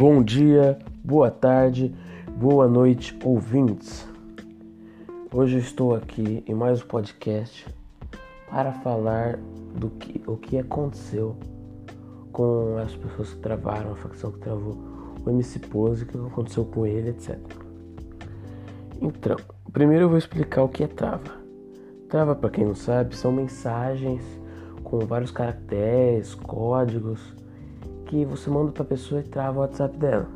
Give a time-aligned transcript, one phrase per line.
[0.00, 1.92] Bom dia, boa tarde,
[2.36, 4.06] boa noite, ouvintes.
[5.34, 7.66] Hoje eu estou aqui em mais um podcast
[8.48, 9.40] para falar
[9.74, 11.36] do que o que aconteceu
[12.30, 14.78] com as pessoas que travaram, a facção que travou
[15.26, 17.36] o MC Pose, o que aconteceu com ele, etc.
[19.02, 19.36] Então,
[19.72, 21.34] primeiro eu vou explicar o que é trava.
[22.08, 24.22] Trava, para quem não sabe, são mensagens
[24.84, 27.36] com vários caracteres, códigos
[28.08, 30.26] que você manda para a pessoa e trava o WhatsApp dela.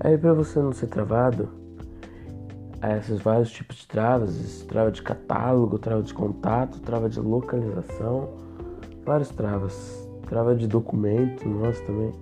[0.00, 1.48] Aí para você não ser travado,
[2.98, 8.30] esses vários tipos de travas, trava de catálogo, trava de contato, trava de localização,
[9.04, 12.12] várias travas, trava de documento, nossa também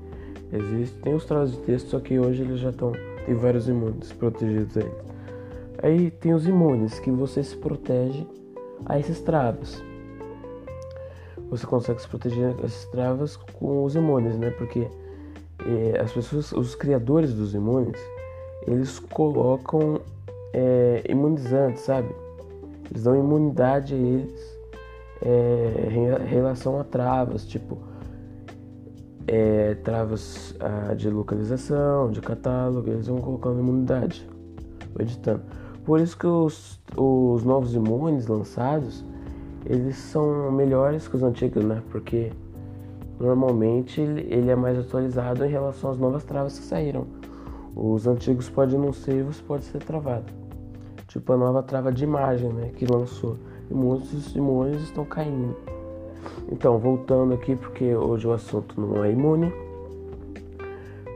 [0.53, 0.99] existe.
[0.99, 2.93] Tem os travas de texto, só que hoje eles já estão
[3.25, 4.91] tem vários imunes protegidos aí.
[5.83, 8.27] Aí tem os imunes que você se protege
[8.85, 9.83] a esses travas
[11.51, 14.51] você consegue se proteger dessas travas com os imunes, né?
[14.51, 14.89] Porque
[15.67, 17.99] é, as pessoas, os criadores dos imunes,
[18.67, 20.01] eles colocam
[20.53, 22.15] é, imunizantes, sabe?
[22.91, 24.59] Eles dão imunidade a eles
[25.23, 27.79] é, em relação a travas, tipo
[29.85, 34.27] travas ah, de localização, de catálogo, eles vão colocando imunidade,
[34.99, 35.43] editando.
[35.85, 39.05] Por isso que os, os novos imunes lançados
[39.69, 41.83] eles são melhores que os antigos, né?
[41.91, 42.33] Porque
[43.21, 47.07] normalmente ele é mais atualizado em relação às novas travas que saíram.
[47.77, 50.33] Os antigos podem não ser e você pode ser travado.
[51.07, 52.71] Tipo a nova trava de imagem, né?
[52.75, 53.37] Que lançou.
[53.71, 55.55] E muitos imunes estão caindo.
[56.51, 59.53] Então, voltando aqui, porque hoje o assunto não é imune.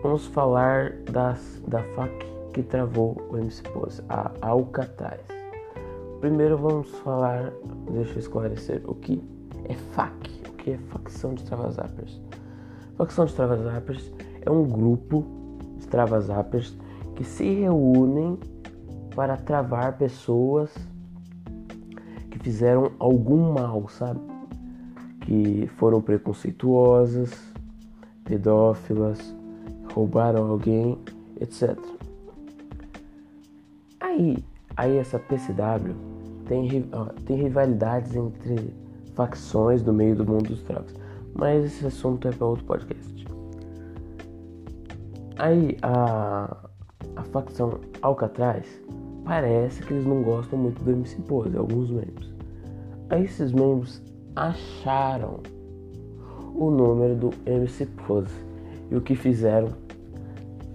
[0.03, 2.12] Vamos falar das, da fac
[2.53, 5.42] que travou o MC Pose, a Alcatraz.
[6.23, 7.53] Primeiro vamos falar,
[7.91, 9.20] deixa eu esclarecer o que
[9.65, 12.20] é FAC, o que é facção de Travazappers.
[12.97, 15.27] Facção de Travazappers é um grupo
[15.79, 16.79] de Travazappers
[17.17, 18.39] que se reúnem
[19.17, 20.73] para travar pessoas
[22.30, 24.20] que fizeram algum mal, sabe?
[25.23, 27.33] Que foram preconceituosas,
[28.23, 29.35] pedófilas,
[29.92, 30.96] roubaram alguém,
[31.41, 31.77] etc.
[33.98, 34.39] Aí,
[34.77, 36.13] aí essa PCW
[36.47, 36.85] tem,
[37.27, 38.75] tem rivalidades entre
[39.14, 40.95] facções no meio do mundo dos travas.
[41.35, 43.27] Mas esse assunto é para outro podcast.
[45.39, 46.57] Aí a,
[47.17, 48.67] a facção Alcatraz
[49.25, 52.33] parece que eles não gostam muito do MC Pose, alguns membros.
[53.08, 54.02] Aí esses membros
[54.36, 55.41] acharam
[56.55, 58.35] o número do MC Pose
[58.91, 59.69] e o que fizeram?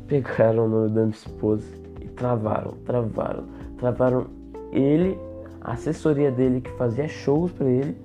[0.08, 1.68] Pegaram o número do MC Pose
[2.02, 3.44] e travaram, travaram,
[3.78, 4.28] travaram
[4.72, 5.18] ele
[5.62, 7.98] a assessoria dele que fazia shows para ele,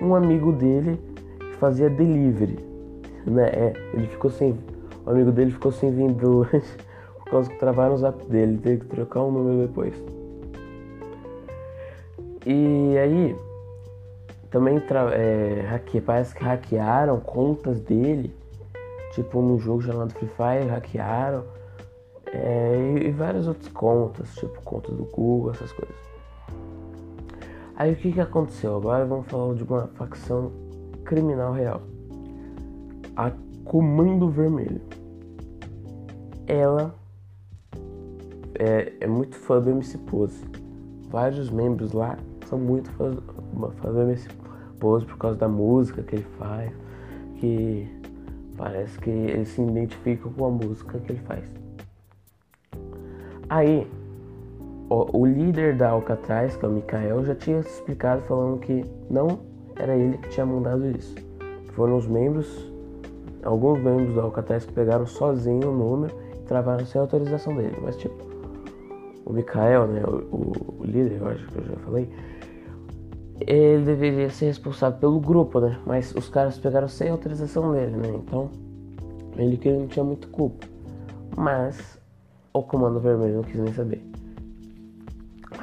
[0.00, 1.00] um amigo dele
[1.38, 2.58] que fazia delivery,
[3.26, 3.48] né?
[3.48, 4.58] É, ele ficou sem,
[5.04, 6.76] o amigo dele ficou sem lanche
[7.24, 9.94] por causa que travaram o zap dele, teve que trocar um número depois.
[12.46, 13.34] E aí
[14.50, 14.80] também
[15.12, 18.32] é, hacke, parece que hackearam contas dele,
[19.12, 21.44] tipo no jogo chamado Free Fire, hackearam.
[22.32, 26.13] É, e, e várias outras contas, tipo conta do Google, essas coisas.
[27.76, 28.76] Aí o que, que aconteceu?
[28.76, 30.52] Agora vamos falar de uma facção
[31.04, 31.82] criminal real.
[33.16, 33.32] A
[33.64, 34.80] Comando Vermelho.
[36.46, 36.94] Ela
[38.54, 40.44] é, é muito fã do MC Pose.
[41.08, 43.16] Vários membros lá são muito fãs,
[43.80, 44.28] fãs do MC
[44.78, 46.72] Pose por causa da música que ele faz.
[47.36, 47.88] Que
[48.56, 51.44] parece que eles se identificam com a música que ele faz.
[53.48, 53.90] Aí
[55.12, 59.40] o líder da Alcatraz, que é o Mikael, já tinha explicado falando que não
[59.76, 61.14] era ele que tinha mandado isso.
[61.72, 62.70] Foram os membros,
[63.42, 67.76] alguns membros da Alcatraz que pegaram sozinho o número e travaram sem autorização dele.
[67.82, 68.14] Mas tipo,
[69.24, 72.08] o Mikael, né, o, o, o líder, eu acho que eu já falei,
[73.40, 75.78] ele deveria ser responsável pelo grupo, né?
[75.84, 78.08] Mas os caras pegaram sem autorização dele, né?
[78.14, 78.48] Então,
[79.36, 80.66] ele que não tinha muito culpa.
[81.36, 81.98] Mas
[82.52, 84.14] o Comando Vermelho não quis nem saber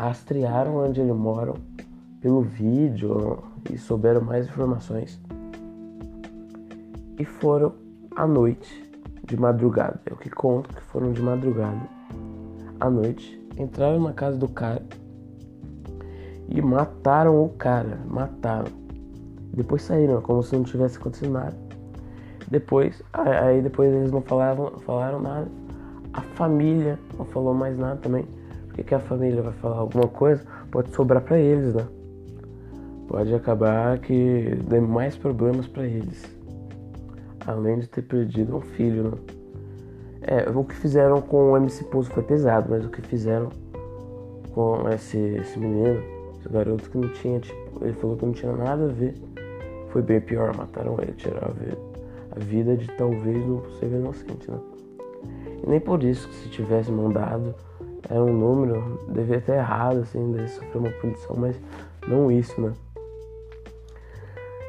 [0.02, 1.54] rastrearam onde ele mora
[2.20, 3.38] pelo vídeo
[3.72, 5.22] e souberam mais informações.
[7.20, 7.74] E foram
[8.16, 8.92] à noite,
[9.24, 10.02] de madrugada.
[10.06, 11.88] É o que conta que foram de madrugada.
[12.80, 14.84] À noite, entraram na casa do cara
[16.50, 18.00] e mataram o cara.
[18.08, 18.72] Mataram.
[19.54, 21.56] Depois saíram, como se não tivesse acontecido nada.
[22.50, 25.48] Depois, aí depois eles não falavam, falaram nada.
[26.12, 28.26] A família não falou mais nada também.
[28.72, 31.86] Porque que a família vai falar alguma coisa, pode sobrar para eles, né?
[33.08, 36.24] Pode acabar que dê mais problemas para eles.
[37.46, 39.18] Além de ter perdido um filho, né?
[40.22, 43.50] É, o que fizeram com o MC Pose foi pesado, mas o que fizeram
[44.54, 46.02] com esse, esse menino,
[46.40, 49.16] esse garoto que não tinha, tipo, ele falou que não tinha nada a ver,
[49.90, 51.78] foi bem pior, mataram ele, tiraram a vida,
[52.36, 54.60] a vida de talvez um possível inocente, né?
[55.64, 57.54] E nem por isso que se tivesse mandado
[58.12, 61.56] era um número, devia ter errado, assim, deve sofrer uma punição, mas
[62.06, 62.74] não isso, né?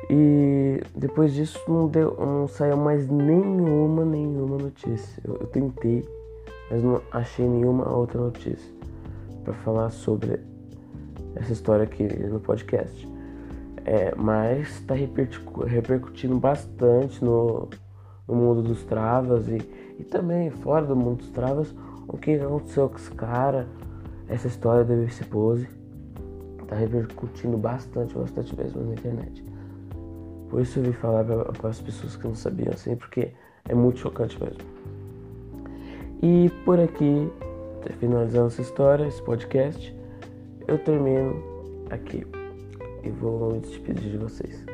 [0.09, 5.21] E depois disso não, deu, não saiu mais nenhuma, nenhuma notícia.
[5.27, 6.09] Eu, eu tentei,
[6.71, 8.73] mas não achei nenhuma outra notícia
[9.43, 10.39] para falar sobre
[11.35, 13.09] essa história aqui no podcast.
[13.85, 17.69] É, mas está repercutindo bastante no,
[18.29, 19.57] no mundo dos travas e,
[19.99, 21.75] e também fora do mundo dos travas
[22.09, 23.67] o que aconteceu com esse cara,
[24.29, 25.69] essa história da MC Pose.
[26.69, 29.45] Tá repercutindo bastante, bastante mesmo na internet.
[30.49, 33.33] Por isso eu vim falar para as pessoas que não sabiam assim, porque
[33.69, 34.61] é muito chocante mesmo.
[36.23, 37.31] E por aqui,
[37.99, 39.95] finalizando essa história, esse podcast,
[40.67, 41.43] eu termino
[41.91, 42.27] aqui
[43.03, 44.65] e vou me despedir de vocês.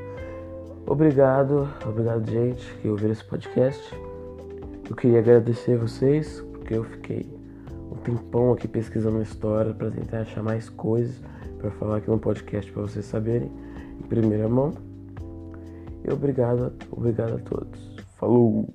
[0.86, 3.94] Obrigado, obrigado gente que ouviram esse podcast.
[4.88, 7.26] Eu queria agradecer vocês porque eu fiquei
[7.90, 11.18] um tempão aqui pesquisando história para tentar achar mais coisas
[11.58, 13.50] para falar aqui no podcast para vocês saberem
[13.98, 14.74] em primeira mão.
[16.04, 17.96] E obrigado, obrigado a todos.
[18.18, 18.68] Falou!